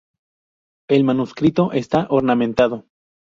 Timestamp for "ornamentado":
2.09-2.87